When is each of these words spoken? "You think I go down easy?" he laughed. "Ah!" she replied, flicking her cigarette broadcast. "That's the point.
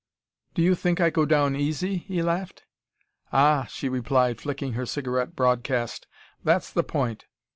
"You 0.55 0.73
think 0.73 0.99
I 0.99 1.11
go 1.11 1.27
down 1.27 1.55
easy?" 1.55 1.97
he 1.97 2.23
laughed. 2.23 2.63
"Ah!" 3.31 3.65
she 3.65 3.87
replied, 3.87 4.41
flicking 4.41 4.73
her 4.73 4.87
cigarette 4.87 5.35
broadcast. 5.35 6.07
"That's 6.43 6.73
the 6.73 6.83
point. 6.83 7.25